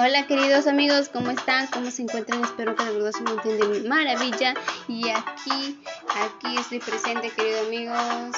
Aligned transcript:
Hola 0.00 0.28
queridos 0.28 0.68
amigos, 0.68 1.08
¿cómo 1.08 1.32
están? 1.32 1.66
¿Cómo 1.66 1.90
se 1.90 2.02
encuentran? 2.02 2.44
Espero 2.44 2.76
que 2.76 2.84
de 2.84 2.92
verdad 2.92 3.10
se 3.10 3.20
mantengan 3.22 3.72
de 3.72 3.88
maravilla. 3.88 4.54
Y 4.86 5.08
aquí, 5.10 5.82
aquí 6.14 6.56
estoy 6.56 6.78
presente, 6.78 7.30
queridos 7.30 7.66
amigos. 7.66 8.36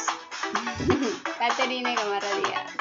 Caterina 1.38 1.94
Gamarra 1.94 2.28
Díaz. 2.36 2.72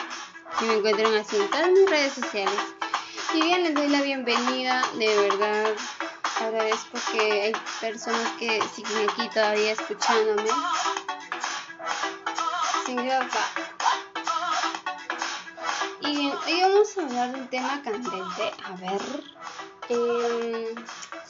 Y 0.62 0.64
me 0.64 0.74
encuentran 0.76 1.14
así 1.16 1.36
en 1.36 1.50
todas 1.50 1.72
mis 1.72 1.90
redes 1.90 2.14
sociales. 2.14 2.60
Y 3.34 3.42
bien, 3.42 3.64
les 3.64 3.76
doy 3.76 3.90
la 3.90 4.02
bienvenida. 4.02 4.82
De 4.98 5.28
verdad, 5.28 5.74
agradezco 6.40 6.98
que 7.12 7.42
hay 7.42 7.54
personas 7.82 8.32
que 8.40 8.62
siguen 8.74 9.10
aquí 9.10 9.30
todavía 9.34 9.74
escuchándome. 9.74 10.50
Sin 12.86 12.98
y 16.10 16.32
hoy 16.32 16.62
vamos 16.62 16.98
a 16.98 17.02
hablar 17.04 17.32
de 17.34 17.40
un 17.40 17.48
tema 17.50 17.82
candente, 17.84 18.52
a 18.64 18.72
ver, 18.78 19.02
em, 19.90 20.76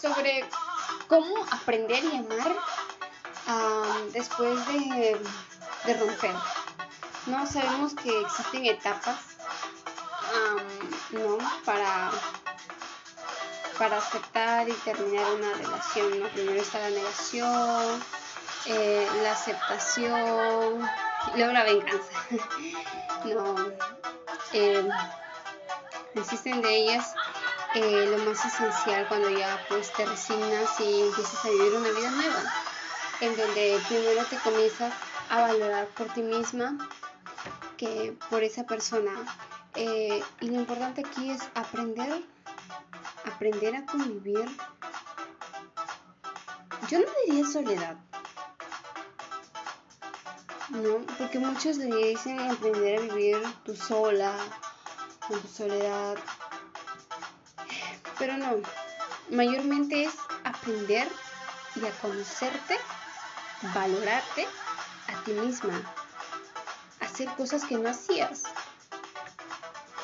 sobre 0.01 0.45
cómo 1.07 1.45
aprender 1.51 2.01
y 2.05 2.15
amar 2.15 2.55
después 4.13 4.65
de, 4.67 5.19
romper. 5.99 6.35
No 7.25 7.45
sabemos 7.45 7.93
que 7.95 8.21
existen 8.21 8.67
etapas, 8.67 9.17
¿no? 11.11 11.37
Para, 11.65 12.11
para 13.77 13.97
aceptar 13.97 14.69
y 14.69 14.73
terminar 14.73 15.25
una 15.33 15.53
relación. 15.55 16.19
¿no? 16.21 16.27
Primero 16.29 16.61
está 16.61 16.79
la 16.79 16.89
negación, 16.91 18.03
eh, 18.67 19.07
la 19.23 19.31
aceptación, 19.31 20.89
luego 21.35 21.51
la 21.51 21.63
venganza. 21.63 22.13
no, 23.25 23.55
eh, 24.53 24.87
existen 26.15 26.61
de 26.61 26.75
ellas 26.75 27.13
eh, 27.75 28.07
lo 28.09 28.17
más 28.25 28.43
esencial 28.43 29.07
cuando 29.07 29.29
ya 29.29 29.63
pues 29.69 29.93
te 29.93 30.05
resignas 30.05 30.79
y 30.79 31.01
empiezas 31.01 31.45
a 31.45 31.49
vivir 31.49 31.73
una 31.73 31.89
vida 31.89 32.09
nueva, 32.09 32.41
en 33.21 33.37
donde 33.37 33.79
primero 33.87 34.25
te 34.25 34.37
comienzas 34.37 34.93
a 35.29 35.41
valorar 35.41 35.87
por 35.89 36.07
ti 36.13 36.21
misma 36.21 36.89
que 37.77 38.17
por 38.29 38.43
esa 38.43 38.65
persona. 38.65 39.11
Eh, 39.75 40.23
y 40.41 40.47
lo 40.47 40.55
importante 40.55 41.03
aquí 41.05 41.29
es 41.29 41.41
aprender, 41.53 42.23
aprender 43.31 43.75
a 43.75 43.85
convivir. 43.85 44.45
Yo 46.89 46.99
no 46.99 47.05
diría 47.27 47.45
soledad, 47.45 47.97
¿no? 50.69 51.05
Porque 51.17 51.39
muchos 51.39 51.77
le 51.77 52.09
dicen 52.09 52.39
aprender 52.39 52.99
a 52.99 53.01
vivir 53.01 53.41
tú 53.63 53.75
sola, 53.75 54.35
con 55.27 55.39
tu 55.41 55.47
soledad. 55.47 56.17
Pero 58.17 58.37
no, 58.37 58.57
mayormente 59.29 60.03
es 60.03 60.13
aprender 60.43 61.07
y 61.75 61.85
a 61.85 61.91
conocerte, 62.01 62.77
valorarte 63.73 64.47
a 65.07 65.23
ti 65.23 65.31
misma, 65.31 65.81
hacer 66.99 67.29
cosas 67.35 67.65
que 67.65 67.77
no 67.77 67.89
hacías. 67.89 68.43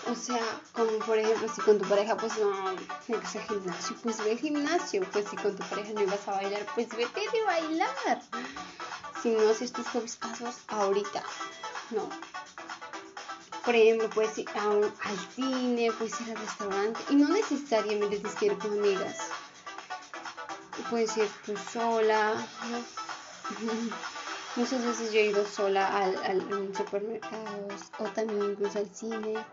O 0.07 0.13
sea, 0.13 0.39
como 0.73 0.99
por 0.99 1.17
ejemplo, 1.17 1.47
si 1.53 1.61
con 1.61 1.79
tu 1.79 1.89
pareja 1.89 2.15
pues 2.15 2.37
no, 2.37 2.73
no 2.73 2.77
que 3.07 3.39
al 3.39 3.47
gimnasio, 3.47 3.95
pues 4.03 4.23
ve 4.23 4.31
al 4.31 4.37
gimnasio. 4.37 5.03
Pues 5.11 5.25
si 5.29 5.35
con 5.35 5.55
tu 5.55 5.63
pareja 5.63 5.93
no 5.93 6.01
ibas 6.03 6.27
a 6.27 6.31
bailar, 6.31 6.65
pues 6.75 6.89
vete 6.89 7.21
de 7.21 7.43
bailar 7.43 8.21
si 9.25 9.31
no 9.31 9.49
haces 9.49 9.73
tus 9.73 9.87
hobbies 9.87 10.19
ahorita, 10.67 11.23
no. 11.89 12.07
Por 13.65 13.73
ejemplo, 13.73 14.07
puedes 14.11 14.37
ir 14.37 14.47
al 14.53 14.93
cine, 15.33 15.91
puedes 15.97 16.21
ir 16.21 16.29
al 16.29 16.37
restaurante 16.37 16.99
y 17.09 17.15
no 17.15 17.29
necesariamente 17.29 18.17
tienes 18.17 18.35
que 18.35 18.45
ir 18.45 18.57
con 18.59 18.73
amigas. 18.73 19.17
Puedes 20.91 21.17
ir 21.17 21.27
tú 21.43 21.57
sola, 21.57 22.35
Muchas 24.55 24.85
veces 24.85 25.11
yo 25.11 25.19
he 25.19 25.25
ido 25.25 25.43
sola 25.43 25.87
al, 25.87 26.15
al, 26.23 26.71
supermercados 26.77 27.81
o 27.97 28.03
también 28.03 28.51
incluso 28.51 28.77
al 28.77 28.89
cine. 28.93 29.43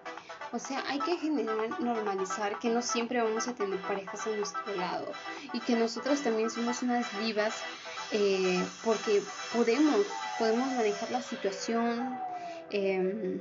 O 0.52 0.58
sea, 0.58 0.84
hay 0.86 1.00
que 1.00 1.16
generar, 1.16 1.80
normalizar 1.80 2.58
que 2.58 2.68
no 2.68 2.82
siempre 2.82 3.22
vamos 3.22 3.48
a 3.48 3.54
tener 3.54 3.80
parejas 3.80 4.26
a 4.26 4.36
nuestro 4.36 4.76
lado 4.76 5.10
y 5.54 5.60
que 5.60 5.76
nosotros 5.76 6.20
también 6.20 6.50
somos 6.50 6.82
unas 6.82 7.06
vivas 7.20 7.54
eh, 8.12 8.68
porque 8.82 9.22
podemos, 9.52 10.06
podemos 10.38 10.70
manejar 10.72 11.10
la 11.10 11.22
situación, 11.22 12.20
em, 12.70 13.40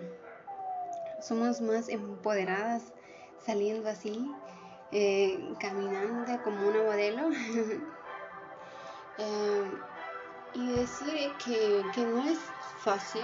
somos 1.19 1.59
más 1.59 1.89
empoderadas 1.89 2.81
saliendo 3.45 3.89
así, 3.89 4.25
eh, 4.91 5.53
caminando 5.59 6.41
como 6.43 6.67
una 6.67 6.83
modelo. 6.83 7.29
Em, 9.17 9.71
y 10.53 10.71
decir 10.71 11.33
que, 11.43 12.05
no 12.05 12.25
es 12.27 12.39
fácil 12.79 13.21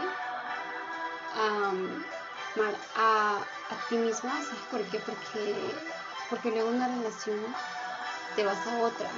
a, 1.33 1.71
a, 2.95 3.89
ti 3.89 3.97
misma, 3.97 4.31
¿sabes 4.43 4.61
por 4.69 4.81
qué? 4.89 4.99
Porque, 4.99 5.55
porque 6.29 6.51
luego 6.51 6.69
una 6.69 6.87
relación 6.87 7.39
te 8.35 8.43
vas 8.43 8.67
a 8.67 8.77
otra 8.79 9.09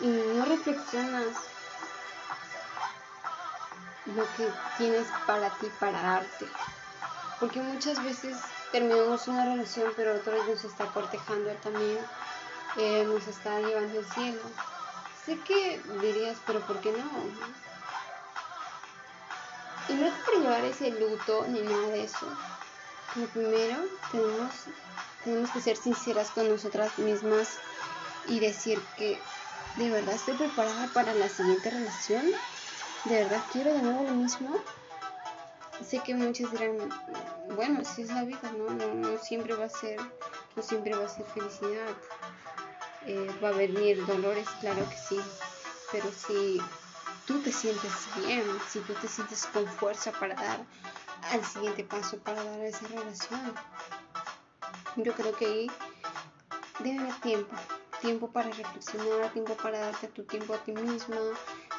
y 0.00 0.06
no 0.06 0.44
reflexionas 0.44 1.26
lo 4.06 4.22
que 4.36 4.48
tienes 4.78 5.06
para 5.26 5.50
ti, 5.58 5.68
para 5.80 6.00
darte. 6.00 6.46
Porque 7.40 7.60
muchas 7.60 8.02
veces 8.02 8.36
terminamos 8.72 9.26
una 9.28 9.44
relación, 9.44 9.92
pero 9.96 10.14
otro 10.14 10.44
nos 10.44 10.64
está 10.64 10.86
cortejando 10.86 11.50
también, 11.62 11.98
eh, 12.76 13.04
nos 13.04 13.26
está 13.26 13.58
llevando 13.60 13.98
al 13.98 14.04
cielo. 14.12 14.40
Sé 15.24 15.38
que 15.40 15.80
dirías, 16.00 16.38
pero 16.46 16.60
¿por 16.60 16.80
qué 16.80 16.92
no? 16.92 17.04
Y 19.88 19.94
no 19.94 20.06
es 20.06 20.14
por 20.24 20.40
llevar 20.40 20.64
ese 20.64 20.90
luto 20.90 21.46
ni 21.48 21.60
nada 21.62 21.88
de 21.88 22.04
eso. 22.04 22.26
Lo 23.16 23.26
primero, 23.28 23.76
tenemos, 24.12 24.52
tenemos 25.24 25.50
que 25.50 25.60
ser 25.60 25.76
sinceras 25.76 26.30
con 26.30 26.48
nosotras 26.48 26.98
mismas 26.98 27.58
y 28.26 28.40
decir 28.40 28.80
que 28.96 29.20
¿De 29.76 29.90
verdad 29.90 30.14
estoy 30.14 30.34
preparada 30.36 30.88
para 30.94 31.12
la 31.12 31.28
siguiente 31.28 31.68
relación? 31.68 32.24
¿De 33.04 33.14
verdad 33.22 33.44
quiero 33.52 33.74
de 33.74 33.82
nuevo 33.82 34.04
lo 34.04 34.12
mismo? 34.12 34.56
Sé 35.86 35.98
que 35.98 36.14
muchos 36.14 36.50
dirán, 36.50 36.78
bueno, 37.54 37.84
si 37.84 38.02
es 38.02 38.08
la 38.08 38.24
vida, 38.24 38.50
¿no? 38.56 38.70
No, 38.70 39.18
siempre 39.18 39.54
va 39.54 39.66
a 39.66 39.68
ser, 39.68 40.00
no 40.56 40.62
siempre 40.62 40.94
va 40.94 41.04
a 41.04 41.08
ser 41.10 41.26
felicidad. 41.26 41.94
Eh, 43.04 43.30
va 43.44 43.50
a 43.50 43.52
venir 43.52 44.04
dolores, 44.06 44.48
claro 44.60 44.82
que 44.88 44.96
sí. 44.96 45.20
Pero 45.92 46.10
si 46.10 46.58
tú 47.26 47.42
te 47.42 47.52
sientes 47.52 47.92
bien, 48.16 48.44
si 48.70 48.80
tú 48.80 48.94
te 48.94 49.08
sientes 49.08 49.44
con 49.52 49.66
fuerza 49.66 50.10
para 50.12 50.36
dar 50.36 50.64
al 51.32 51.44
siguiente 51.44 51.84
paso, 51.84 52.16
para 52.20 52.42
dar 52.42 52.60
esa 52.60 52.88
relación, 52.88 53.54
yo 54.96 55.12
creo 55.12 55.36
que 55.36 55.44
ahí 55.44 55.70
debe 56.78 57.00
haber 57.00 57.20
tiempo 57.20 57.54
tiempo 58.00 58.28
para 58.28 58.50
reflexionar, 58.50 59.32
tiempo 59.32 59.56
para 59.56 59.78
darte 59.80 60.08
tu 60.08 60.24
tiempo 60.24 60.54
a 60.54 60.58
ti 60.58 60.72
misma, 60.72 61.16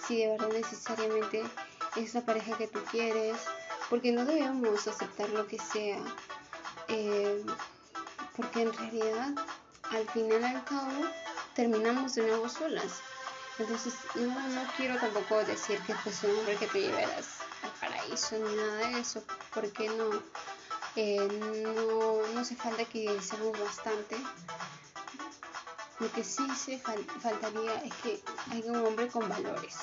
si 0.06 0.20
de 0.20 0.30
verdad 0.30 0.50
necesariamente 0.50 1.44
es 1.96 2.14
la 2.14 2.22
pareja 2.22 2.58
que 2.58 2.68
tú 2.68 2.80
quieres, 2.92 3.38
porque 3.90 4.12
no 4.12 4.26
debemos 4.26 4.88
aceptar 4.88 5.30
lo 5.30 5.48
que 5.48 5.60
sea, 5.60 6.00
eh, 6.88 7.44
porque 8.36 8.64
en 8.64 8.74
realidad 8.74 9.30
al 9.92 10.08
final 10.10 10.44
al 10.44 10.64
cabo 10.66 11.06
terminamos 11.56 12.16
de 12.16 12.24
nuevo 12.24 12.50
solas. 12.50 13.02
Entonces 13.58 13.94
no, 14.16 14.48
no 14.50 14.62
quiero 14.76 15.00
tampoco 15.00 15.44
decir 15.44 15.80
que 15.82 15.94
es 15.94 16.24
un 16.24 16.38
hombre 16.38 16.56
que 16.58 16.68
te 16.68 16.82
llevarás 16.82 17.40
al 17.64 17.72
paraíso 17.80 18.38
ni 18.38 18.56
nada 18.56 18.76
de 18.90 19.00
eso, 19.00 19.24
porque 19.54 19.90
no, 19.90 20.22
eh, 20.96 21.28
no, 21.64 22.28
no 22.34 22.40
hace 22.40 22.56
falta 22.56 22.86
que 22.86 23.00
idealicemos 23.00 23.60
bastante 23.60 24.18
lo 26.00 26.12
que 26.12 26.24
sí 26.24 26.48
se 26.56 26.80
faltaría 26.80 27.76
es 27.84 27.94
que 27.96 28.22
haya 28.52 28.72
un 28.72 28.86
hombre 28.86 29.08
con 29.08 29.28
valores, 29.28 29.78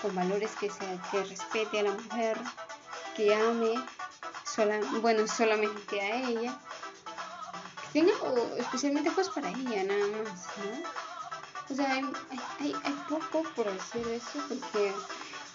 con 0.00 0.14
valores 0.14 0.50
que, 0.56 0.70
sea, 0.70 1.00
que 1.10 1.24
respete 1.24 1.80
a 1.80 1.82
la 1.84 1.92
mujer, 1.92 2.38
que 3.16 3.34
ame 3.34 3.74
bueno, 5.00 5.26
solamente 5.26 6.00
a 6.00 6.16
ella, 6.16 6.58
que 7.92 8.00
tenga 8.00 8.12
especialmente 8.58 9.10
pues 9.12 9.28
para 9.30 9.48
ella 9.48 9.84
nada 9.84 10.06
más, 10.22 10.46
¿no? 10.58 11.72
O 11.72 11.74
sea, 11.74 11.94
hay, 12.60 12.76
hay, 12.84 13.04
poco 13.08 13.44
por 13.56 13.68
hacer 13.68 14.06
eso 14.08 14.40
porque 14.48 14.92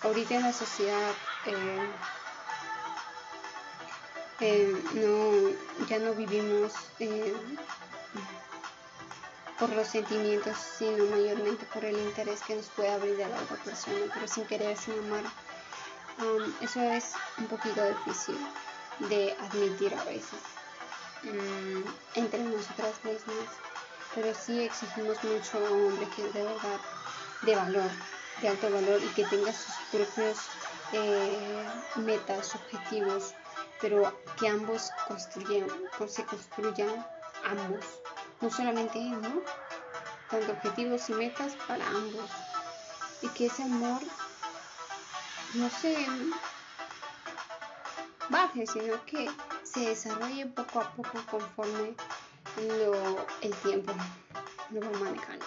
ahorita 0.02 0.36
en 0.36 0.42
la 0.44 0.54
sociedad 0.54 1.12
eh, 1.46 1.90
eh, 4.40 4.84
no, 4.94 5.86
ya 5.88 6.00
no 6.00 6.14
vivimos 6.14 6.74
eh, 7.00 7.36
por 9.60 9.70
los 9.70 9.88
sentimientos, 9.88 10.56
sino 10.78 11.06
mayormente 11.06 11.66
por 11.74 11.84
el 11.84 11.98
interés 11.98 12.42
que 12.44 12.56
nos 12.56 12.68
puede 12.68 12.90
abrir 12.90 13.24
a 13.24 13.30
la 13.30 13.42
otra 13.42 13.58
persona, 13.58 14.06
pero 14.14 14.28
sin 14.28 14.46
querer, 14.46 14.78
sin 14.78 14.94
amar. 15.00 15.24
eso 16.62 16.82
es 16.82 17.14
un 17.38 17.48
poquito 17.48 17.84
difícil. 17.84 18.38
de 19.00 19.36
admitir 19.40 19.94
a 19.94 20.04
veces 20.06 20.42
mm, 21.22 21.82
entre 22.16 22.40
nosotras 22.40 22.96
mismas, 23.04 23.50
pero 24.16 24.34
sí 24.34 24.64
exigimos 24.64 25.24
mucho 25.24 25.58
a 25.60 25.72
un 25.72 25.86
hombre 25.88 26.08
que 26.16 26.26
es 26.26 26.34
de 26.34 26.44
verdad 26.44 26.80
de 27.44 27.56
valor, 27.56 27.92
de 28.42 28.48
alto 28.48 28.72
valor 28.72 29.02
y 29.04 29.08
que 29.10 29.24
tenga 29.26 29.54
sus 29.54 29.76
propios 29.92 30.38
eh, 30.94 31.70
metas, 31.98 32.56
objetivos, 32.56 33.34
pero 33.82 34.12
que 34.40 34.48
ambos 34.48 34.90
construyan, 35.08 35.68
se 36.08 36.24
construyan 36.26 37.06
ambos, 37.46 37.86
no 38.42 38.50
solamente 38.50 39.00
él, 39.00 39.22
¿no? 39.22 39.42
Tanto 40.30 40.52
objetivos 40.52 41.10
y 41.10 41.14
metas 41.14 41.54
para 41.68 41.88
ambos. 41.88 42.30
Y 43.22 43.30
que 43.30 43.48
ese 43.48 43.64
amor 43.64 44.02
no 45.54 45.70
se 45.70 46.06
baje, 48.30 48.68
sino 48.68 49.04
que 49.06 49.30
se 49.64 49.80
desarrolle 49.82 50.46
poco 50.48 50.82
a 50.82 50.92
poco 50.92 51.20
conforme 51.30 51.96
lo, 52.58 53.26
el 53.42 53.54
tiempo 53.56 53.94
lo 54.72 54.82
va 54.82 55.00
manejando. 55.00 55.46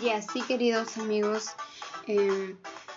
Y 0.00 0.10
así, 0.10 0.42
queridos 0.42 0.96
amigos, 0.98 1.50
eh, 2.06 2.56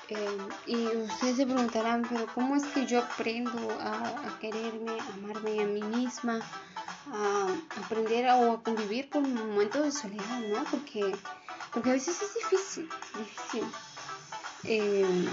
eh, 0.09 0.37
y 0.67 0.85
ustedes 0.85 1.37
se 1.37 1.45
preguntarán, 1.45 2.05
pero 2.07 2.27
¿cómo 2.33 2.55
es 2.55 2.63
que 2.65 2.85
yo 2.85 2.99
aprendo 2.99 3.71
a, 3.81 4.37
quererme, 4.39 4.99
a 4.99 5.13
amarme 5.13 5.61
a 5.61 5.65
mí 5.65 5.81
misma, 5.81 6.39
a 7.11 7.47
aprender 7.83 8.25
o 8.29 8.53
a 8.53 8.63
convivir 8.63 9.09
con 9.09 9.25
un 9.25 9.35
momento 9.35 9.81
de 9.81 9.91
soledad, 9.91 10.39
¿no? 10.41 10.63
Porque, 10.65 11.15
porque 11.73 11.89
a 11.89 11.93
veces 11.93 12.21
es 12.21 12.33
difícil, 12.33 12.89
difícil. 13.17 13.63
Eh, 14.63 15.27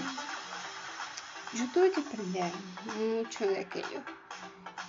yo 1.55 1.65
tuve 1.73 1.91
que 1.91 2.01
aprender 2.01 2.53
mucho 2.99 3.47
de 3.47 3.61
aquello. 3.61 4.03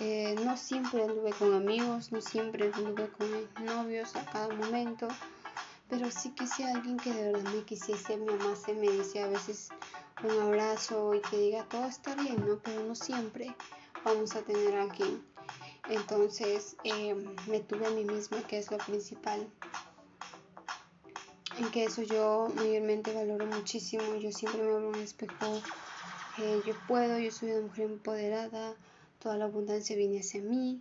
Eh, 0.00 0.34
no 0.44 0.56
siempre 0.56 1.02
anduve 1.02 1.32
con 1.32 1.54
amigos, 1.54 2.10
no 2.12 2.20
siempre 2.20 2.72
anduve 2.74 3.08
con 3.10 3.66
novios 3.66 4.16
a 4.16 4.24
cada 4.24 4.48
momento 4.48 5.08
pero 5.92 6.10
sí 6.10 6.30
que 6.30 6.46
si 6.46 6.62
alguien 6.62 6.96
que 6.96 7.12
de 7.12 7.32
verdad 7.32 7.52
me 7.52 7.62
quisiese, 7.64 8.16
me 8.16 8.32
amase, 8.32 8.72
me 8.72 8.88
dice 8.90 9.22
a 9.22 9.28
veces 9.28 9.68
un 10.24 10.40
abrazo 10.40 11.12
y 11.12 11.20
que 11.20 11.36
diga 11.36 11.68
todo 11.68 11.84
está 11.84 12.14
bien, 12.14 12.42
¿no? 12.48 12.58
Pero 12.64 12.82
no 12.82 12.94
siempre 12.94 13.54
vamos 14.02 14.34
a 14.34 14.40
tener 14.40 14.74
a 14.74 14.84
alguien. 14.84 15.22
Entonces 15.88 16.76
em, 16.84 17.34
me 17.48 17.60
tuve 17.60 17.86
a 17.86 17.90
mí 17.90 18.04
misma, 18.04 18.46
que 18.46 18.58
es 18.58 18.70
lo 18.70 18.78
principal. 18.78 19.46
En 21.58 21.70
que 21.70 21.84
eso 21.84 22.02
yo 22.02 22.50
mayormente 22.54 23.12
valoro 23.12 23.46
muchísimo. 23.46 24.14
Yo 24.16 24.32
siempre 24.32 24.62
me 24.62 24.72
abro 24.72 24.88
un 24.88 25.00
espejo. 25.00 25.62
Eh, 26.38 26.62
yo 26.66 26.74
puedo, 26.88 27.18
yo 27.18 27.30
soy 27.30 27.50
una 27.50 27.66
mujer 27.66 27.90
empoderada. 27.90 28.74
Toda 29.18 29.36
la 29.36 29.44
abundancia 29.44 29.96
viene 29.96 30.20
hacia 30.20 30.40
mí. 30.40 30.80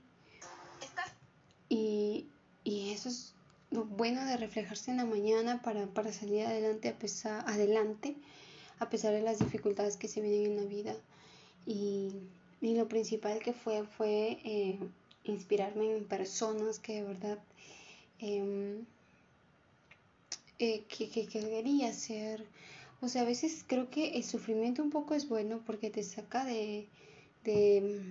Y, 1.68 2.28
y 2.64 2.92
eso 2.92 3.10
es 3.10 3.34
lo 3.72 3.86
bueno 3.86 4.24
de 4.26 4.38
reflejarse 4.38 4.92
en 4.92 4.98
la 4.98 5.06
mañana 5.06 5.62
para, 5.62 6.12
salir 6.12 6.46
adelante 6.46 6.90
a, 6.90 7.00
pesar, 7.00 7.44
adelante 7.48 8.18
a 8.80 8.90
pesar 8.90 9.14
de 9.14 9.22
las 9.22 9.40
dificultades 9.40 9.96
que 9.96 10.10
se 10.10 10.22
vienen 10.22 10.52
en 10.52 10.58
la 10.58 10.64
vida. 10.64 10.94
Y, 11.66 12.12
lo 12.62 12.88
principal 12.88 13.40
que 13.40 13.54
fue 13.54 13.84
fue 13.86 14.40
eh, 14.44 14.80
inspirarme 15.24 15.98
en 15.98 16.06
personas 16.06 16.80
que 16.80 16.96
de 16.96 17.04
verdad 17.04 17.40
em, 18.20 18.86
eh, 20.60 20.84
que, 20.88 21.10
quería 21.28 21.94
ser. 21.94 22.46
O 23.02 23.10
sea, 23.10 23.24
a 23.24 23.26
veces 23.26 23.66
creo 23.68 23.90
que 23.90 24.16
el 24.18 24.24
sufrimiento 24.24 24.84
un 24.84 24.92
poco 24.92 25.16
es 25.16 25.28
bueno 25.28 25.62
porque 25.66 25.90
te 25.90 26.04
saca 26.04 26.46
de, 26.46 26.88
de, 27.44 28.04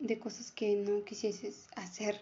de 0.00 0.18
cosas 0.18 0.52
que 0.52 0.76
no 0.76 1.04
quisieses 1.04 1.68
hacer 1.76 2.20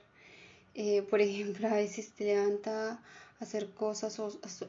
eh, 0.74 1.02
por 1.02 1.20
ejemplo, 1.20 1.68
a 1.68 1.74
veces 1.74 2.12
te 2.12 2.24
levanta 2.24 2.92
a 2.92 3.00
hacer 3.40 3.70
cosas 3.70 4.18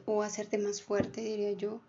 o, 0.06 0.22
hacerte 0.22 0.58
más 0.58 0.82
fuerte, 0.82 1.20
diría 1.20 1.52
yo. 1.52 1.80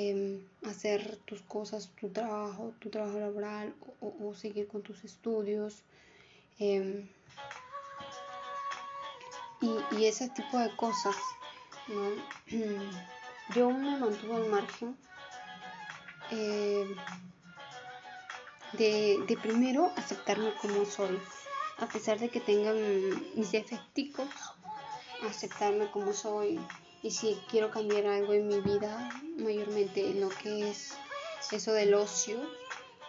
Em, 0.00 0.46
hacer 0.64 1.16
tus 1.26 1.42
cosas, 1.42 1.90
tu 2.00 2.08
trabajo, 2.08 2.72
tu 2.78 2.88
trabajo 2.88 3.18
laboral 3.18 3.74
o, 4.00 4.32
seguir 4.32 4.68
con 4.68 4.80
tus 4.82 5.02
estudios. 5.02 5.82
Em, 6.60 7.08
y, 9.60 10.04
ese 10.04 10.28
tipo 10.30 10.56
de 10.56 10.70
cosas, 10.76 11.16
Yo 13.54 13.70
me 13.70 13.98
mantuve 13.98 14.36
al 14.36 14.46
margen 14.50 14.96
eh, 16.30 16.94
de, 18.74 19.24
de 19.26 19.36
primero 19.38 19.90
aceptarme 19.96 20.52
como 20.60 20.84
soy 20.84 21.18
a 21.78 21.86
pesar 21.86 22.18
de 22.18 22.28
que 22.28 22.40
tengan 22.40 22.76
mis 23.34 23.52
defectos, 23.52 24.28
aceptarme 25.22 25.90
como 25.90 26.12
soy 26.12 26.60
y 27.02 27.10
si 27.10 27.38
quiero 27.50 27.70
cambiar 27.70 28.06
algo 28.06 28.32
en 28.32 28.48
mi 28.48 28.60
vida, 28.60 29.10
mayormente 29.36 30.08
en 30.10 30.20
lo 30.20 30.28
que 30.28 30.70
es 30.70 30.94
eso 31.52 31.72
del 31.72 31.94
ocio, 31.94 32.40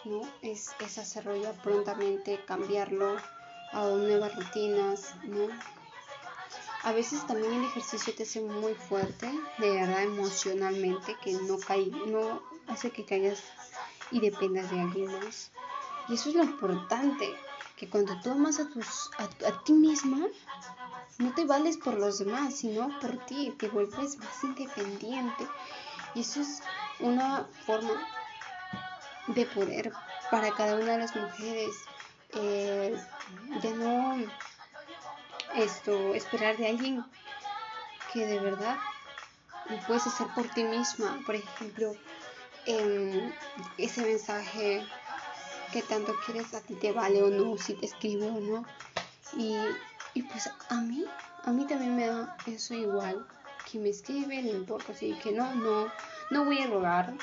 ¿no? 0.04 0.22
Es, 0.42 0.70
es 0.80 0.98
hacerlo 0.98 1.52
prontamente, 1.62 2.42
cambiarlo 2.46 3.16
a 3.72 3.84
nuevas 3.84 4.34
rutinas, 4.36 5.14
¿no? 5.24 5.48
A 6.82 6.92
veces 6.92 7.26
también 7.26 7.52
el 7.52 7.64
ejercicio 7.64 8.14
te 8.14 8.22
hace 8.22 8.40
muy 8.40 8.74
fuerte, 8.74 9.30
de 9.58 9.70
verdad 9.70 10.02
emocionalmente, 10.02 11.14
que 11.22 11.32
no, 11.34 11.58
cae, 11.58 11.90
no 12.06 12.42
hace 12.68 12.90
que 12.90 13.04
caigas 13.04 13.42
y 14.10 14.20
dependas 14.20 14.70
de 14.70 14.80
alguien 14.80 15.12
más. 15.12 15.50
Y 16.08 16.14
eso 16.14 16.30
es 16.30 16.36
lo 16.36 16.42
importante, 16.42 17.28
que 17.76 17.88
cuando 17.88 18.18
tú 18.22 18.30
amas 18.30 18.60
a, 18.60 18.68
tus, 18.68 19.10
a, 19.18 19.62
ti 19.64 19.74
misma, 19.74 20.26
no 21.18 21.34
te 21.34 21.44
vales 21.44 21.76
por 21.76 21.98
los 21.98 22.18
demás, 22.18 22.56
sino 22.56 22.88
por 23.00 23.24
ti, 23.26 23.54
te 23.58 23.68
vuelves 23.68 24.18
más 24.18 24.44
independiente. 24.44 25.46
Y 26.14 26.20
eso 26.20 26.40
es 26.40 26.62
una 26.98 27.46
forma 27.66 28.06
de 29.28 29.46
poder 29.46 29.92
para 30.30 30.52
cada 30.52 30.76
una 30.76 30.92
de 30.92 30.98
las 30.98 31.14
mujeres. 31.14 31.74
Eh, 32.34 32.96
ya 33.62 33.70
no 33.74 34.24
esto, 35.56 36.14
esperar 36.14 36.56
de 36.56 36.68
alguien 36.68 37.04
que 38.12 38.26
de 38.26 38.38
verdad 38.38 38.78
puedes 39.86 40.06
hacer 40.06 40.26
por 40.34 40.48
ti 40.48 40.64
misma. 40.64 41.20
Por 41.26 41.34
ejemplo, 41.34 41.94
em, 42.66 43.32
ese 43.78 44.02
mensaje 44.02 44.86
qué 45.72 45.82
tanto 45.82 46.14
quieres, 46.24 46.52
a 46.54 46.60
ti 46.60 46.74
te 46.74 46.92
vale 46.92 47.22
o 47.22 47.30
no, 47.30 47.56
si 47.56 47.74
te 47.74 47.86
escribo 47.86 48.26
o 48.26 48.40
no. 48.40 48.64
Y, 49.36 49.56
y 50.14 50.22
pues 50.22 50.50
a 50.68 50.74
mí, 50.80 51.04
a 51.44 51.50
mí 51.50 51.66
también 51.66 51.96
me 51.96 52.06
da 52.06 52.36
eso 52.46 52.74
igual. 52.74 53.26
Que 53.70 53.78
me 53.78 53.90
escribe, 53.90 54.42
no 54.42 54.50
importa, 54.50 54.92
así 54.92 55.14
que 55.22 55.32
no, 55.32 55.54
no, 55.54 55.86
no 56.30 56.44
voy 56.44 56.60
a 56.60 56.66
rogar. 56.66 57.14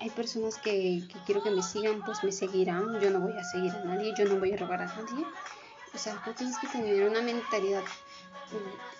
Hay 0.00 0.10
personas 0.10 0.56
que, 0.58 1.02
que 1.08 1.18
quiero 1.26 1.42
que 1.42 1.50
me 1.50 1.62
sigan, 1.62 2.04
pues 2.04 2.22
me 2.22 2.30
seguirán. 2.30 3.00
Yo 3.00 3.10
no 3.10 3.20
voy 3.20 3.36
a 3.36 3.42
seguir 3.42 3.72
a 3.72 3.84
nadie, 3.84 4.14
yo 4.16 4.26
no 4.26 4.38
voy 4.38 4.52
a 4.52 4.56
rogar 4.56 4.82
a 4.82 4.86
nadie. 4.86 5.26
O 5.94 5.98
sea, 5.98 6.22
tú 6.24 6.32
tienes 6.34 6.56
que 6.58 6.68
tener 6.68 7.08
una 7.08 7.20
mentalidad. 7.22 7.82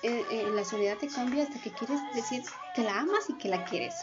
Eh, 0.02 0.24
eh, 0.30 0.50
la 0.52 0.64
soledad 0.64 0.96
te 0.98 1.08
cambia 1.08 1.44
hasta 1.44 1.60
que 1.60 1.72
quieres 1.72 2.00
decir 2.14 2.42
que 2.74 2.82
la 2.82 3.00
amas 3.00 3.28
y 3.28 3.34
que 3.34 3.48
la 3.48 3.64
quieres. 3.64 3.94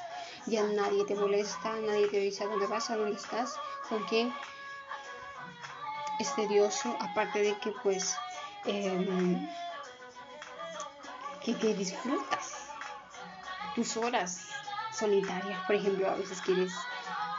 Ya 0.45 0.63
nadie 0.63 1.05
te 1.05 1.15
molesta, 1.15 1.73
nadie 1.81 2.07
te 2.07 2.19
dice 2.19 2.43
a 2.43 2.47
dónde 2.47 2.67
vas, 2.67 2.89
a 2.89 2.97
dónde 2.97 3.15
estás, 3.15 3.55
con 3.89 4.03
quién 4.05 4.33
es 6.19 6.33
tedioso, 6.35 6.95
aparte 6.99 7.41
de 7.41 7.57
que 7.59 7.71
pues 7.83 8.15
em, 8.65 9.47
que, 11.43 11.73
disfrutas 11.73 12.69
tus 13.75 13.97
horas 13.97 14.47
solitarias. 14.91 15.59
Por 15.65 15.75
ejemplo, 15.75 16.09
a 16.09 16.15
veces 16.15 16.41
quieres 16.41 16.73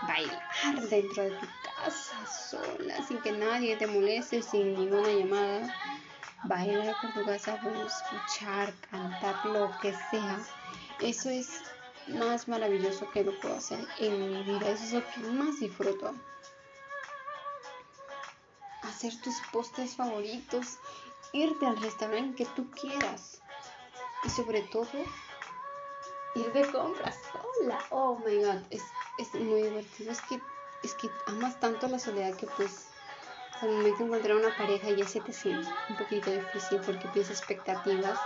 bailar 0.06 0.88
dentro 0.88 1.25
de 1.25 1.30
tu 1.30 1.47
casa 1.75 2.26
sola, 2.26 3.02
sin 3.06 3.18
que 3.23 3.33
nadie 3.33 3.76
te 3.76 3.87
moleste, 3.87 4.42
sin 4.42 4.75
ninguna 4.75 5.09
llamada. 5.09 5.75
Bailar 6.45 6.95
por 7.00 7.12
tu 7.14 7.25
casa, 7.25 7.59
escuchar, 7.87 8.73
cantar, 8.90 9.47
lo 9.47 9.71
que 9.80 9.92
sea. 10.11 10.38
Eso 11.00 11.30
es 11.30 11.62
más 12.09 12.47
maravilloso 12.47 13.11
que 13.11 13.25
lo 13.25 13.38
puedo 13.40 13.56
hacer 13.56 13.85
en 13.99 14.30
mi 14.30 14.42
vida. 14.45 14.68
Eso 14.68 14.85
es 14.85 14.92
lo 14.92 15.11
que 15.11 15.21
más 15.21 15.59
disfruto 15.59 16.14
hacer 18.97 19.21
tus 19.21 19.35
postres 19.52 19.95
favoritos, 19.95 20.78
irte 21.37 21.66
al 21.66 21.81
restaurante 21.81 22.45
que 22.45 22.50
tú 22.55 22.71
quieras 22.71 23.43
y 24.25 24.31
sobre 24.31 24.62
todo 24.62 24.88
ir 26.35 26.52
de 26.52 26.71
compras 26.71 27.19
sola. 27.33 27.78
Oh 27.90 28.19
my 28.25 28.37
god, 28.45 28.62
es, 28.71 28.83
muy 29.35 29.62
divertido. 29.62 30.12
Es 30.12 30.21
que, 30.23 30.40
es 30.83 30.95
que 30.95 31.11
amas 31.26 31.59
tanto 31.61 31.88
la 31.88 31.99
soledad 31.99 32.35
que 32.37 32.47
pues 32.47 32.88
al 33.61 33.71
momento 33.71 33.99
de 33.99 34.05
encontrar 34.05 34.37
una 34.37 34.57
pareja 34.57 34.90
ya 34.90 35.07
se 35.07 35.21
te 35.21 35.31
hace 35.31 35.50
un 35.50 35.97
poquito 35.99 36.31
difícil 36.31 36.81
porque 36.85 37.09
tienes 37.09 37.31
expectativas 37.31 38.19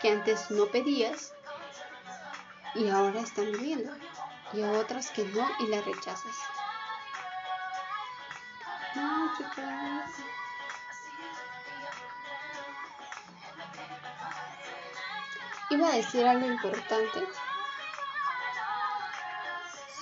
que 0.00 0.10
antes 0.10 0.50
no 0.50 0.66
pedías 0.66 1.34
y 2.74 2.88
ahora 2.88 3.20
están 3.20 3.50
viviendo 3.52 3.92
y 4.52 4.62
a 4.62 4.72
otras 4.72 5.10
que 5.10 5.24
no 5.24 5.46
y 5.60 5.66
las 5.66 5.84
rechazas. 5.84 6.36
No. 8.94 9.28
Iba 15.70 15.88
a 15.88 15.96
decir 15.96 16.24
algo 16.26 16.46
importante 16.46 17.20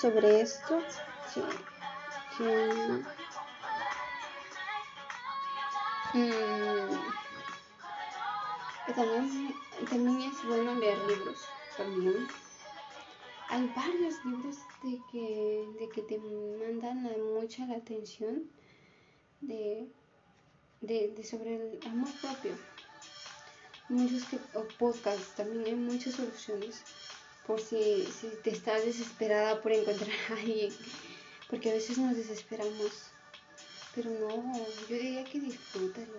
sobre 0.01 0.41
esto, 0.41 0.81
que, 1.35 1.43
que 2.39 3.03
mm, 6.15 6.93
también, 8.95 9.55
también 9.91 10.21
es 10.23 10.45
bueno 10.47 10.75
leer 10.77 10.99
libros, 11.09 11.45
también. 11.77 12.29
Hay 13.49 13.73
varios 13.75 14.25
libros 14.25 14.59
de 14.85 15.01
que, 15.11 15.69
de 15.81 15.89
que 15.89 16.03
te 16.03 16.19
mandan 16.19 17.11
mucha 17.35 17.67
la 17.67 17.79
atención 17.79 18.49
de, 19.41 19.91
de, 20.81 21.09
de 21.09 21.25
sobre 21.25 21.57
el 21.57 21.87
amor 21.89 22.11
propio 22.21 22.57
muchos 23.89 24.23
podcasts, 24.79 25.35
también 25.37 25.65
hay 25.65 25.75
muchas 25.75 26.15
soluciones 26.15 26.83
por 27.47 27.61
si, 27.61 28.07
si 28.07 28.29
te 28.43 28.51
estás 28.51 28.85
desesperada 28.85 29.63
por 29.63 29.73
encontrar 29.73 30.11
a 30.31 30.33
alguien, 30.33 30.73
porque 31.49 31.71
a 31.71 31.75
veces 31.75 31.99
nos 31.99 32.17
desesperamos, 32.17 33.11
pero 33.95 34.11
no, 34.11 34.53
yo 34.89 34.97
diría 34.97 35.25
que 35.25 35.41
disfrútalo, 35.41 36.19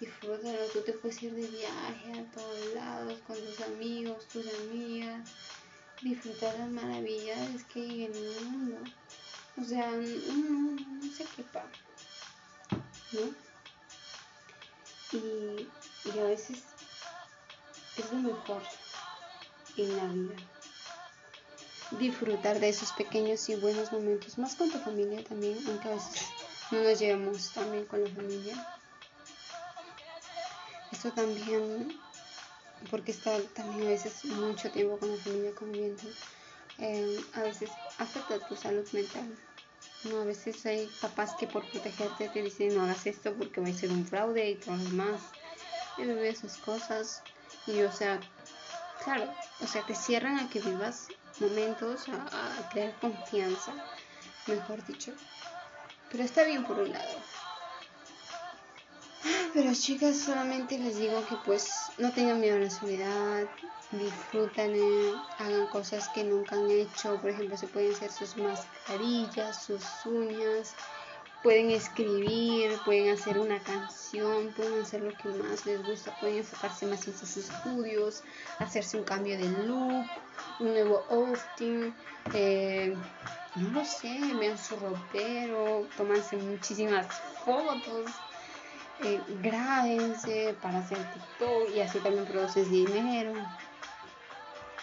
disfrútalo, 0.00 0.66
tú 0.72 0.80
te 0.80 0.92
puedes 0.92 1.22
ir 1.22 1.34
de 1.34 1.46
viaje 1.46 2.12
a 2.12 2.30
todos 2.32 2.74
lados 2.74 3.18
con 3.26 3.36
tus 3.36 3.60
amigos, 3.60 4.26
tus 4.26 4.46
amigas, 4.54 5.28
disfrutar 6.02 6.58
las 6.58 6.70
maravillas 6.70 7.64
que 7.72 7.80
hay 7.80 8.04
en 8.04 8.14
el 8.14 8.40
mundo, 8.46 8.78
o 9.56 9.64
sea, 9.64 9.90
no, 9.92 10.72
no 10.72 11.12
sé 11.12 11.24
qué 11.36 11.44
pasa, 11.44 11.70
¿no? 13.12 13.50
Y, 15.12 15.68
y 16.14 16.18
a 16.18 16.24
veces 16.24 16.62
es 18.00 18.12
lo 18.12 18.18
mejor 18.18 18.62
en 19.76 19.96
la 19.96 20.04
vida. 20.06 20.36
Disfrutar 21.90 22.58
de 22.60 22.68
esos 22.68 22.92
pequeños 22.92 23.48
y 23.48 23.56
buenos 23.56 23.92
momentos, 23.92 24.38
más 24.38 24.54
con 24.54 24.70
tu 24.70 24.78
familia 24.78 25.22
también, 25.24 25.58
aunque 25.66 25.88
a 25.88 25.92
veces 25.92 26.32
no 26.70 26.82
nos 26.82 26.98
llevamos 26.98 27.52
también 27.52 27.84
con 27.86 28.02
la 28.02 28.10
familia. 28.10 28.66
Esto 30.90 31.12
también, 31.12 32.00
porque 32.90 33.12
está 33.12 33.38
también 33.54 33.82
a 33.88 33.90
veces 33.90 34.24
mucho 34.24 34.70
tiempo 34.70 34.98
con 34.98 35.10
la 35.10 35.22
familia 35.22 35.54
conviviendo, 35.54 36.02
eh, 36.78 37.16
a 37.34 37.42
veces 37.42 37.70
afecta 37.98 38.38
tu 38.38 38.56
salud 38.56 38.86
mental. 38.92 39.36
No, 40.04 40.20
a 40.20 40.24
veces 40.24 40.64
hay 40.64 40.86
papás 41.00 41.34
que 41.34 41.46
por 41.46 41.66
protegerte 41.66 42.30
te 42.30 42.42
dicen 42.42 42.74
no 42.74 42.84
hagas 42.84 43.06
esto 43.06 43.34
porque 43.34 43.60
va 43.60 43.68
a 43.68 43.72
ser 43.72 43.90
un 43.90 44.06
fraude 44.06 44.50
y 44.50 44.54
todo 44.54 44.76
lo 44.76 44.84
demás. 44.84 45.20
Y 45.98 46.02
esas 46.02 46.56
cosas. 46.58 47.22
Y 47.66 47.82
o 47.82 47.92
sea, 47.92 48.20
claro, 49.04 49.32
o 49.60 49.66
sea, 49.66 49.84
te 49.86 49.94
cierran 49.94 50.38
a 50.38 50.48
que 50.48 50.60
vivas 50.60 51.08
momentos, 51.38 52.08
a, 52.08 52.68
crear 52.70 52.94
confianza, 53.00 53.72
mejor 54.46 54.84
dicho. 54.86 55.12
Pero 56.10 56.24
está 56.24 56.44
bien 56.44 56.64
por 56.64 56.78
un 56.78 56.92
lado. 56.92 57.18
Pero 59.52 59.72
chicas, 59.74 60.16
solamente 60.16 60.78
les 60.78 60.96
digo 60.96 61.26
que 61.26 61.36
pues 61.44 61.70
no 61.98 62.12
tengan 62.12 62.40
miedo 62.40 62.56
a 62.56 62.60
la 62.60 62.70
soledad, 62.70 63.48
disfrutan, 63.90 64.74
eh, 64.74 65.12
hagan 65.38 65.66
cosas 65.66 66.08
que 66.10 66.22
nunca 66.22 66.54
han 66.54 66.70
hecho, 66.70 67.20
por 67.20 67.30
ejemplo 67.30 67.56
se 67.56 67.66
pueden 67.66 67.92
hacer 67.92 68.12
sus 68.12 68.36
mascarillas, 68.36 69.64
sus 69.64 69.84
uñas, 70.04 70.74
pueden 71.42 71.70
escribir, 71.70 72.78
pueden 72.84 73.14
hacer 73.14 73.38
una 73.38 73.58
canción, 73.60 74.52
pueden 74.56 74.82
hacer 74.82 75.02
lo 75.02 75.16
que 75.16 75.28
más 75.28 75.64
les 75.64 75.82
gusta, 75.84 76.14
pueden 76.20 76.38
enfocarse 76.38 76.86
más 76.86 77.06
en 77.06 77.16
sus 77.16 77.36
estudios, 77.36 78.22
hacerse 78.58 78.98
un 78.98 79.04
cambio 79.04 79.38
de 79.38 79.48
look, 79.66 80.06
un 80.60 80.72
nuevo 80.72 81.04
outfit, 81.10 81.94
eh, 82.34 82.94
no 83.56 83.70
lo 83.70 83.84
sé, 83.84 84.18
vean 84.38 84.58
su 84.58 84.76
ropero, 84.76 85.86
tomarse 85.96 86.36
muchísimas 86.36 87.06
fotos, 87.44 88.10
eh, 89.02 89.20
para 90.60 90.78
hacer 90.78 90.98
TikTok 90.98 91.74
y 91.74 91.80
así 91.80 91.98
también 92.00 92.26
produces 92.26 92.70
dinero. 92.70 93.32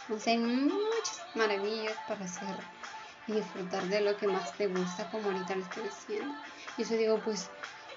O 0.10 0.18
sea, 0.18 0.34
hay 0.34 0.40
muchas 0.40 1.22
maravillas 1.36 1.96
para 2.08 2.26
hacer 2.26 2.48
y 3.27 3.34
disfrutar 3.34 3.88
de 3.88 4.01
lo 4.01 4.15
que 4.17 4.27
más 4.27 4.55
te 4.57 4.67
gusta, 4.67 5.10
como 5.12 5.25
ahorita 5.25 5.55
lo 5.55 5.62
estoy 5.62 5.84
diciendo. 5.84 6.34
Y 6.77 6.84
eso 6.84 6.96
digo, 6.96 7.19
pues, 7.22 7.50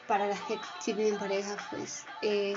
para 0.06 0.26
las 0.26 0.40
que 0.40 0.60
sí 0.80 0.92
tienen 0.92 1.18
pareja, 1.18 1.56
pues, 1.70 2.04
eh, 2.20 2.54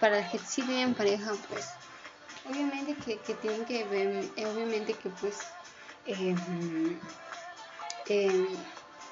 para 0.00 0.16
las 0.16 0.30
que 0.30 0.38
sí 0.38 0.62
tienen 0.62 0.94
pareja, 0.94 1.32
pues, 1.48 1.76
obviamente 2.48 2.96
que, 2.96 3.18
que 3.18 3.34
tienen 3.34 3.64
que 3.66 3.84
ver, 3.84 4.24
obviamente 4.46 4.94
que, 4.94 5.10
pues, 5.10 5.38
eh, 6.06 6.34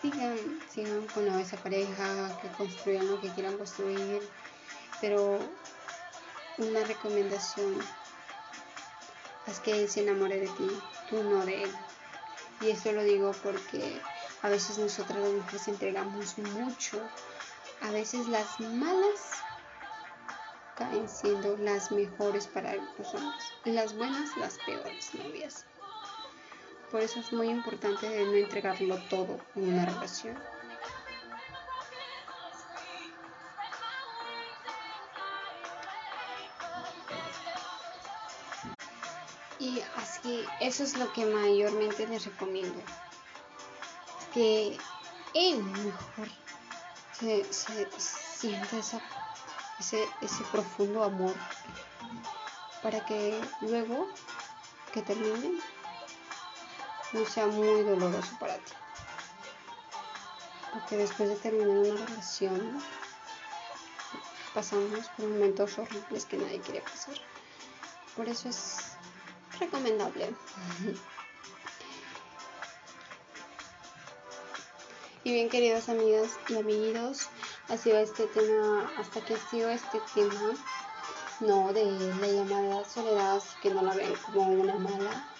sigan, 0.00 0.38
sigan 0.68 1.06
con 1.08 1.28
esa 1.38 1.56
pareja, 1.58 2.34
que 2.40 2.48
construyan 2.48 3.08
lo 3.08 3.20
que 3.20 3.30
quieran 3.30 3.58
construir, 3.58 4.22
pero 5.00 5.38
una 6.56 6.82
recomendación 6.84 7.78
es 9.46 9.60
que 9.60 9.82
él 9.82 9.88
se 9.88 10.00
enamore 10.00 10.38
de 10.38 10.48
ti, 10.48 10.70
tú 11.08 11.22
no 11.24 11.44
de 11.44 11.64
él. 11.64 11.91
Y 12.62 12.70
esto 12.70 12.92
lo 12.92 13.02
digo 13.02 13.32
porque 13.42 14.00
a 14.42 14.48
veces 14.48 14.78
nosotras 14.78 15.18
las 15.18 15.32
mujeres 15.32 15.68
entregamos 15.68 16.38
mucho. 16.38 17.00
A 17.80 17.90
veces 17.90 18.28
las 18.28 18.60
malas 18.60 19.32
caen 20.76 21.08
siendo 21.08 21.56
las 21.56 21.90
mejores 21.90 22.46
para 22.46 22.74
los 22.74 23.14
hombres. 23.14 23.44
Y 23.64 23.72
las 23.72 23.96
buenas, 23.96 24.36
las 24.36 24.58
peores 24.58 25.12
novias. 25.14 25.66
Por 26.92 27.00
eso 27.00 27.18
es 27.18 27.32
muy 27.32 27.48
importante 27.48 28.06
no 28.24 28.34
entregarlo 28.34 28.96
todo 29.08 29.40
en 29.56 29.72
una 29.72 29.86
relación. 29.86 30.38
Y 39.62 39.80
así, 39.94 40.44
eso 40.58 40.82
es 40.82 40.96
lo 40.96 41.12
que 41.12 41.24
mayormente 41.24 42.04
les 42.08 42.24
recomiendo. 42.24 42.82
Que 44.34 44.76
él 45.34 45.62
mejor 45.62 46.28
se, 47.12 47.44
sienta 47.96 48.76
ese, 48.78 49.00
ese 50.20 50.44
profundo 50.50 51.04
amor 51.04 51.32
para 52.82 53.04
que 53.04 53.40
luego 53.60 54.08
que 54.92 55.00
termine 55.00 55.60
no 57.12 57.24
sea 57.24 57.46
muy 57.46 57.84
doloroso 57.84 58.36
para 58.40 58.56
ti. 58.56 58.72
Porque 60.72 60.96
después 60.96 61.28
de 61.28 61.36
terminar 61.36 61.68
una 61.68 62.04
relación 62.04 62.82
pasamos 64.54 65.08
por 65.16 65.28
momentos 65.28 65.78
horribles 65.78 66.26
que 66.26 66.38
nadie 66.38 66.60
quiere 66.62 66.80
pasar. 66.80 67.14
Por 68.16 68.28
eso 68.28 68.48
es 68.48 68.91
recomendable. 69.62 70.34
Y 75.24 75.32
bien 75.32 75.48
queridas 75.48 75.88
amigas 75.88 76.38
y 76.48 76.56
amigos, 76.56 77.28
ha 77.68 77.76
sido 77.76 77.98
este 77.98 78.26
tema, 78.26 78.90
hasta 78.98 79.24
que 79.24 79.34
ha 79.34 79.50
sido 79.50 79.70
este 79.70 80.00
tema, 80.14 80.52
no 81.40 81.72
de 81.72 81.84
la 82.20 82.26
llamada 82.26 82.84
soledad, 82.84 83.40
que 83.62 83.70
no 83.70 83.82
la 83.82 83.94
ven 83.94 84.12
como 84.26 84.48
una 84.48 84.74
mala, 84.74 85.30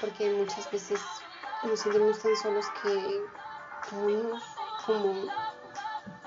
porque 0.00 0.30
muchas 0.30 0.68
veces 0.72 1.00
nos 1.62 1.78
sentimos 1.78 2.20
tan 2.20 2.36
solos 2.36 2.66
que 2.82 3.22
quedamos 3.88 4.42
como, 4.84 5.26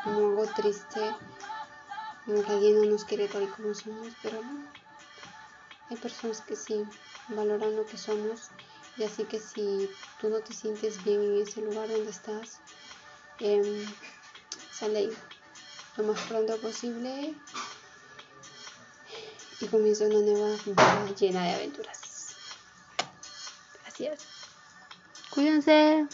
como 0.03 0.17
algo 0.29 0.45
triste, 0.55 1.13
como 2.25 2.41
que 2.41 2.51
alguien 2.51 2.79
no 2.79 2.85
nos 2.85 3.03
quiere 3.03 3.27
tal 3.27 3.49
como 3.49 3.73
somos, 3.73 4.13
pero 4.23 4.41
no. 4.41 4.71
Hay 5.89 5.97
personas 5.97 6.41
que 6.41 6.55
sí, 6.55 6.85
valoran 7.29 7.75
lo 7.75 7.85
que 7.85 7.97
somos 7.97 8.51
y 8.97 9.03
así 9.03 9.25
que 9.25 9.39
si 9.39 9.89
tú 10.19 10.29
no 10.29 10.39
te 10.41 10.53
sientes 10.53 11.03
bien 11.03 11.21
en 11.21 11.41
ese 11.41 11.61
lugar 11.61 11.87
donde 11.87 12.09
estás, 12.09 12.59
eh, 13.39 13.85
sale 14.71 15.09
lo 15.97 16.03
más 16.03 16.19
pronto 16.21 16.57
posible 16.57 17.35
y 19.59 19.67
comienza 19.67 20.05
una 20.05 20.19
nueva 20.19 20.55
vida 20.65 21.11
llena 21.19 21.43
de 21.43 21.51
aventuras. 21.51 22.35
Gracias. 23.83 24.25
Cuídense. 25.29 26.07